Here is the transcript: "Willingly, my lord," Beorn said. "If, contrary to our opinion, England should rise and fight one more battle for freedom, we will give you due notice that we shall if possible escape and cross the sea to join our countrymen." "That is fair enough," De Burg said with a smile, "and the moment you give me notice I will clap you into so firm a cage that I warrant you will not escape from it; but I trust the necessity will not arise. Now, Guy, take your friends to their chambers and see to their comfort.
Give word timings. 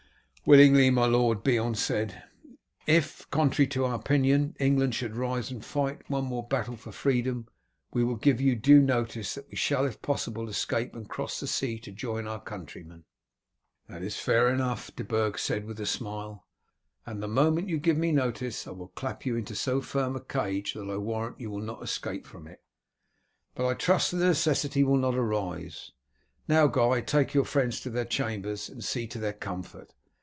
"Willingly, 0.43 0.89
my 0.89 1.05
lord," 1.05 1.43
Beorn 1.43 1.75
said. 1.75 2.23
"If, 2.87 3.29
contrary 3.29 3.67
to 3.67 3.85
our 3.85 3.93
opinion, 3.93 4.55
England 4.59 4.95
should 4.95 5.15
rise 5.15 5.51
and 5.51 5.63
fight 5.63 6.09
one 6.09 6.25
more 6.25 6.45
battle 6.47 6.75
for 6.75 6.91
freedom, 6.91 7.47
we 7.93 8.03
will 8.03 8.15
give 8.15 8.41
you 8.41 8.55
due 8.55 8.81
notice 8.81 9.35
that 9.35 9.47
we 9.51 9.55
shall 9.55 9.85
if 9.85 10.01
possible 10.01 10.49
escape 10.49 10.95
and 10.95 11.07
cross 11.07 11.39
the 11.39 11.45
sea 11.45 11.77
to 11.81 11.91
join 11.91 12.25
our 12.25 12.41
countrymen." 12.41 13.03
"That 13.87 14.01
is 14.01 14.17
fair 14.17 14.49
enough," 14.49 14.91
De 14.95 15.03
Burg 15.03 15.37
said 15.37 15.65
with 15.65 15.79
a 15.79 15.85
smile, 15.85 16.47
"and 17.05 17.21
the 17.21 17.27
moment 17.27 17.69
you 17.69 17.77
give 17.77 17.99
me 17.99 18.11
notice 18.11 18.65
I 18.65 18.71
will 18.71 18.87
clap 18.89 19.27
you 19.27 19.35
into 19.35 19.53
so 19.53 19.79
firm 19.79 20.15
a 20.15 20.21
cage 20.21 20.73
that 20.73 20.89
I 20.89 20.97
warrant 20.97 21.39
you 21.39 21.51
will 21.51 21.61
not 21.61 21.83
escape 21.83 22.25
from 22.25 22.47
it; 22.47 22.63
but 23.53 23.67
I 23.67 23.75
trust 23.75 24.09
the 24.09 24.17
necessity 24.17 24.83
will 24.83 24.97
not 24.97 25.13
arise. 25.15 25.91
Now, 26.47 26.65
Guy, 26.65 27.01
take 27.01 27.35
your 27.35 27.45
friends 27.45 27.79
to 27.81 27.91
their 27.91 28.05
chambers 28.05 28.69
and 28.69 28.83
see 28.83 29.05
to 29.05 29.19
their 29.19 29.33
comfort. 29.33 29.93